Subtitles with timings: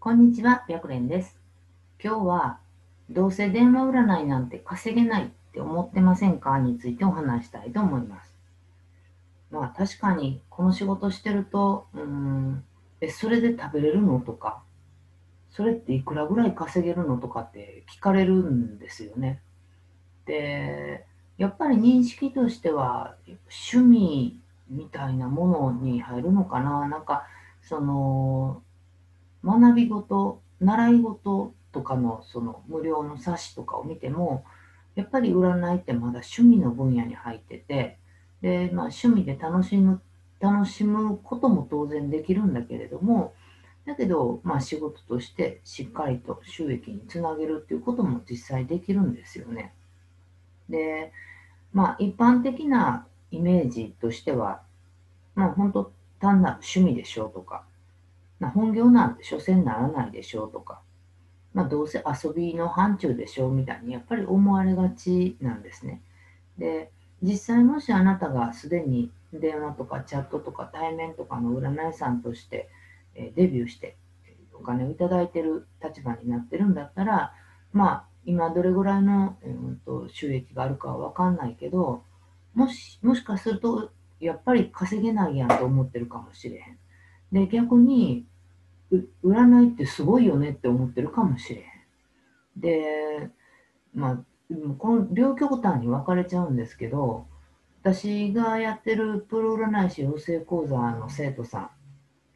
[0.00, 1.40] こんにちは、白蓮です。
[2.00, 2.60] 今日は、
[3.10, 6.60] どうせ電話占いなんて稼げないって思ってませんか？
[6.60, 8.32] についてお話したいと思います。
[9.50, 12.64] まあ確かにこの仕事してると、うーん、
[13.00, 14.20] え、それで食べれるの？
[14.20, 14.62] とか、
[15.50, 17.16] それっていくらぐらい稼げるの？
[17.16, 19.42] とかって聞かれるんですよね。
[20.26, 21.06] で、
[21.38, 23.16] やっぱり認識としては
[23.72, 24.38] 趣味
[24.70, 26.86] みたいなものに入るのかな？
[26.86, 27.24] なんか、
[27.62, 28.62] その、
[29.44, 34.44] 学び事、習い事とかのその無料の冊子とかを見ても、
[34.94, 37.98] やっぱり占いってまだ趣味の分野に入ってて、
[38.40, 40.00] で、まあ趣味で楽しむ、
[40.40, 43.32] 楽しむことも当然できるんだけれども、
[43.86, 49.72] だけど、まあ仕事としてしっかりと収益につなげるっていうことも実際できるんですよね。
[50.68, 51.12] で、
[51.72, 54.62] まあ一般的なイメージとしては、
[55.34, 57.64] まあ本当単なる趣味でしょうとか、
[58.40, 60.80] まあ、本業なんて所詮ならないでしょうとか、
[61.54, 66.02] まあ、どうせ遊びの範疇でしょうみたいにやっぱり思われがちなんですね。
[66.58, 66.90] で、
[67.22, 72.68] 実際もしあなたがすでに電話とかチャットとか対面とかの占い師さんとして
[73.14, 73.96] デビューして
[74.54, 77.32] お金をいただいてる立場になってるんだったら、
[77.72, 82.02] まあ、今どれぐらいの、えー、と収益があるかは分かんないけど、
[82.54, 83.90] もし、もしかすると、
[84.20, 86.78] やっぱり稼げないやんと思ってるかもしれへん。
[87.32, 88.26] で、逆に、
[89.24, 92.60] 占いってすごいよねって思ってるかもしれへん。
[92.60, 93.30] で、
[93.94, 94.18] まあ、
[94.78, 97.26] この両極端に分かれちゃうんですけど、
[97.82, 101.70] 私がやってるプロ占い師養成講座の生徒さ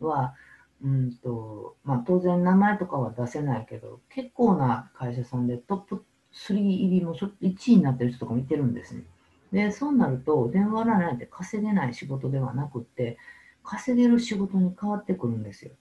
[0.00, 0.34] んは、
[0.82, 9.04] うんとまあ、当然名前とかは出せないけど、結構な会社さんでトップ3入りも1位になってる人とか見てるんですね。
[9.52, 13.18] で、そうなると、電話占いって稼げない仕事ではなくって、
[13.62, 15.72] 稼げる仕事に変わってくるんですよ。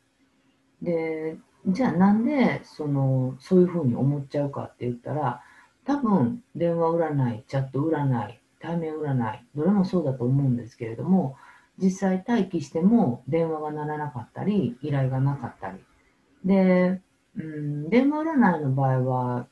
[0.84, 5.42] で、じゃあなんでそのそういうふうに思っちゃうかって言ったら、
[5.86, 11.36] 多分電話占い、チャット占い、対面占い、どれもそうだと思うんですけれども、
[11.78, 15.80] 実際待機しても電話が鳴らなかったり、依頼がなかったり。
[16.46, 17.02] で、
[17.36, 19.48] うん、電話占いの場合は、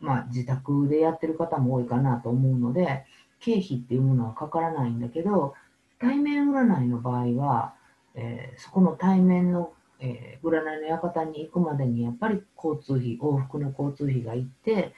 [0.00, 3.04] まあ、自宅でやってる方も多いかなと思うので、
[3.40, 5.54] 経費っていうものはかからないんだけど、
[5.98, 7.74] 対面占いの場合は、
[8.14, 14.94] えー、そこの対面の、えー、占いの館に行くまでにやっぱり交通費、往復の交通費が行って、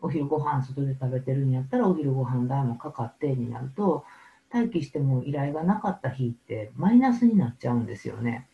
[0.00, 4.04] お昼ご飯外で食べてるんやったらお昼ご飯代もかかってになると、
[4.52, 8.46] 待機しても依頼がなかった日ってマイナスになっちゃうんですよね。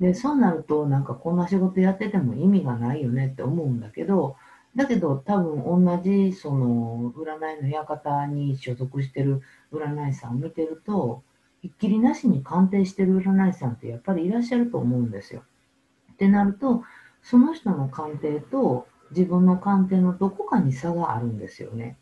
[0.00, 4.36] で、そうなるとなんかこんな仕事やってても意味がないよねって思うんだけど、
[4.74, 9.42] だけど多分同じその占いの館に所属してる
[9.72, 11.22] 占い師さんを見てると、
[11.62, 15.42] ひっきりなしに鑑定してる占い師さんってやっぱりいらっしゃると思うんですよ。
[16.12, 16.82] ってなると、
[17.22, 21.96] その人の鑑定と自分の鑑定のどこかに差があるんですよね。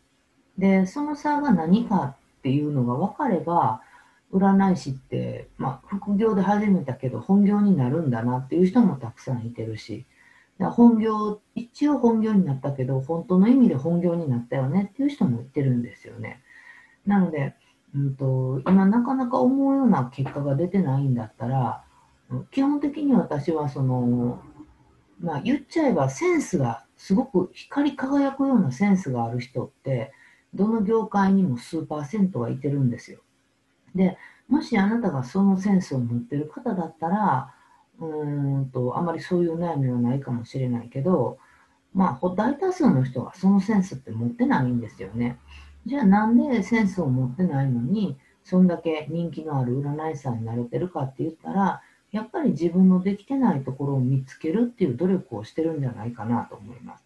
[0.57, 3.83] で、その差が何かっていうのが分かれば、
[4.33, 10.07] 占い師って、まあ、副業で始めたけど本業になるんだなっていう人もたくさんいてるし、
[10.59, 16.41] 本業、一応本業になったけど、本当の意味で本業になったよねっていう人もいてるんですよね。
[17.07, 17.55] なので、
[17.95, 21.85] うんと、今なかなか思うような結果が出てないんだったら、
[22.51, 24.43] 基本的に私はその、
[25.21, 30.13] まあ言っちゃえばセンスがすごく光り輝くようなセンスがある人って、
[30.55, 33.21] どの業界にも数パーセントはいてるんですよ。
[33.95, 34.17] で、
[34.49, 37.55] もしあなたがそのセンスを持ってる方だったら、
[38.01, 38.05] う
[38.61, 41.39] んと、あまりそういう悩みはないかもしれないけど、
[41.93, 45.39] まあ、大多数の人がそのセンスって持ってないんですよね。
[45.87, 51.83] じゃあなんでセンスを持ってないのに、そんだけ人気のある占い師さんになれてるかって言ったら、
[52.13, 57.05] やっぱり自分のできてないところを見つけるっていう努力をしてるんじゃないかなと思います。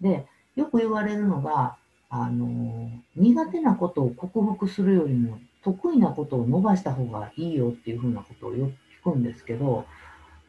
[0.00, 1.76] で、よく言われるのが、
[2.10, 8.66] あの、苦手なことを克服するよりも得意なことを伸ばした方がいいよっていうふうなことをよ
[9.02, 9.86] く聞くんですけど、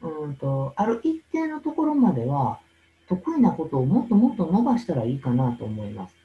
[0.01, 2.59] うんと、ある一定のところまでは、
[3.07, 6.15] 得意なことをもっともっと伸ばしたらいいかなと思います。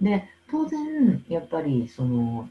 [0.00, 2.48] で、当然、やっぱり、その、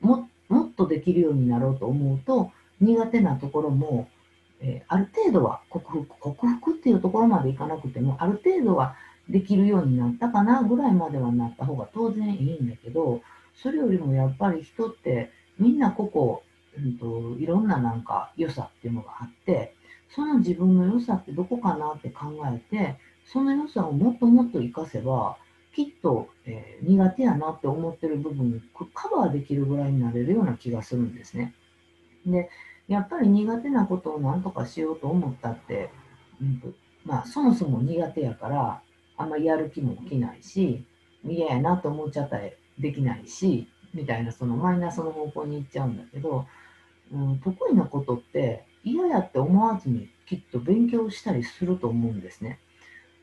[0.00, 4.08] も、もっとできるようになろうと思うと、苦手なところも、
[4.60, 8.94] えー、ある程度は克服、克服っていうところまでいかなくても、ある程度は
[9.28, 13.20] できるようになったかなぐらいまではなった方が当然いいんだけど、
[13.56, 19.74] それよりもやっぱり人ってみんな個々、うんと、いろんななんか良さっていうのがあって、
[20.14, 22.96] その自分の良さってどこかなって考えて、
[23.26, 25.36] その良さをもっともっと活かせば、
[25.74, 31.54] きっと、えー、苦手やなって思ってる部分をカバーできるぐらいになれるような気がするんですね。
[32.26, 32.48] で、
[32.88, 35.90] やっぱり苦手なことを何とかしようと思ったって、
[36.40, 36.74] うん
[37.04, 38.82] ままあ、そもそも苦手やから、
[39.16, 40.84] あんまりやる気も起きないし、
[41.24, 42.44] 嫌やなと思っちゃったら
[42.78, 46.46] できないし、みたいなそのマイナスの方向に行っちゃうんだけど、
[47.12, 52.58] うん、得意なことって嫌やって思わずにきっと勉強したりすると思うんですね。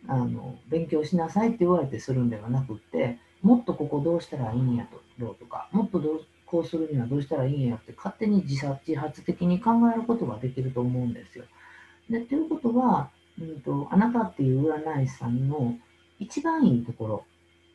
[0.08, 4.88] あの勉強しなさいって言われてするんではなくって、もっとここどうしたらいいんや
[5.20, 11.46] ろうとか、もっとどうこうするにはどうしたらいいんやって勝手に自殺自発的に考えることができると思うんですよ。
[12.10, 13.10] でということは、
[13.40, 15.78] うんと、あなたっていう占い師さんの
[16.20, 17.26] 一番いいところ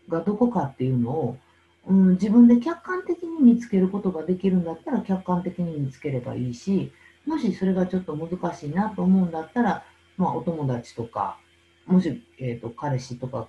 [0.08, 1.38] がどこかっていうのを、
[1.86, 6.92] うん、自分で客観的に見つけることができるんだったら客観的に見つければいいし、
[7.24, 9.84] もしそれがちょっと難しいなと思うんだったら、
[10.16, 11.38] まあ、お友達とか、
[11.86, 13.48] もし、えーと、彼氏とか、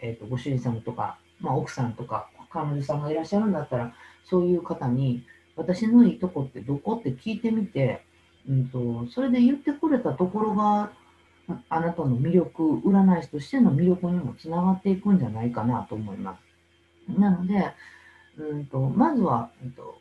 [0.00, 3.94] えーと、ご主人様とか、まあ、奥さんとか、彼女さんがいらっしゃるんだったら、
[4.24, 5.24] そういう方に、
[5.56, 8.04] 私のいいとこってどこって聞いてみて、
[8.48, 10.92] うんと、それで言ってくれたところが、
[11.68, 16.38] あなたの魅力、占い師としての魅力にもつながっていくんじゃないかなと思いま
[17.08, 17.20] す。
[17.20, 17.72] なので、
[18.38, 20.00] うんと、まずは、うんと、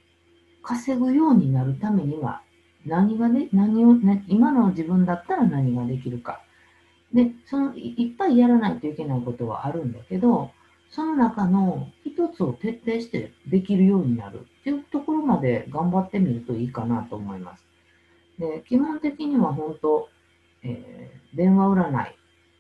[0.61, 2.41] 稼ぐようになるためには、
[2.85, 6.41] 何がで、何を、ね、今の自分だったら何ができるか。
[7.13, 10.51] で、そのいっぱいやらないといけないことはあるんだけど、
[10.89, 17.65] その中の一つを徹底してできるようになるっていうところまで頑張ってみるといいかなと思います。
[18.37, 20.09] で、基本的には本当、
[20.63, 22.15] えー、電話占い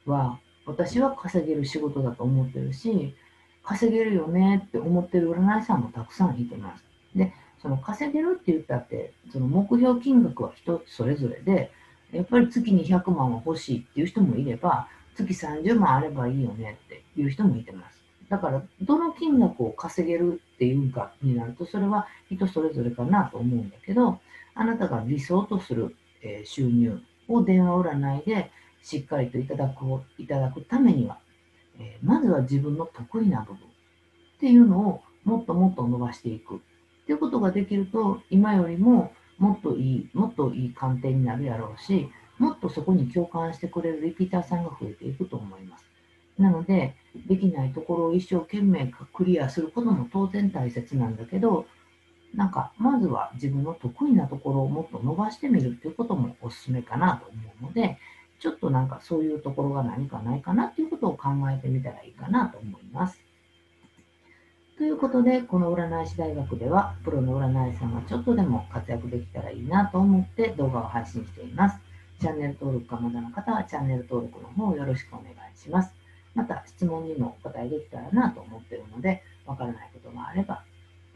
[0.05, 3.15] は私は稼げる仕事だと思ってるし、
[3.63, 6.83] 稼げるよねって思ってる占い師さんもたくさんいてます。
[7.15, 11.71] で、その稼げるって言ったって、その目標金額は人それぞれで、
[12.13, 18.01] やっぱり月に100万は欲しいっていう人もいれば、月30万あればいいよねっていう人もいてます。
[18.29, 24.19] だから、どの金額を稼げるっていうかになると、それは人それぞれかなと思うんだけど、
[24.55, 25.95] あなたが理想とする、
[26.45, 28.49] 収入を電話占いで
[28.81, 29.85] しっかりといただく
[30.17, 31.19] いただくためには、
[32.01, 33.59] まずは自分の得意な部分っ
[34.39, 36.59] ていうのをもっともっと伸ばしていくっ
[37.05, 39.13] ていうことができると、今よりも
[39.43, 42.09] もっといい、もっといい鑑定になるやろうし、
[42.39, 45.85] もっとそこに共感してくれるリピーターさんが増えていくと思います。
[46.39, 46.95] なので、
[47.27, 51.65] できないところを一生懸命クリアすることも当然大切なんだけど、
[52.33, 57.99] なんか、まずは自分の得意なところをもっと伸ばしてみるっていうこともおすすめかなと思うので、
[58.39, 62.82] ちょっとなんかそういうところが何かないかなっていうことを考えてみたらいいかなと思います。
[65.03, 71.77] ということで、この占い師大学では、プロの占い師さんがちょっとでも活躍できたらいいなと思って動画を配信しています。
[72.21, 75.93] チャンネル登録がまだの方はチャンネル登録の方よろしくお願いします。
[76.33, 80.63] また、質問にもお答えできたらなと思っているので、わからないことがあれば、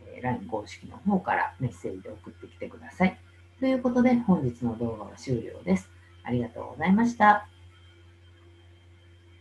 [0.05, 3.17] え LINE 公式の方からメッセージで送ってきてください。
[3.61, 5.89] ということで、本日の動画は終了です。
[6.23, 7.47] ありがとうございました。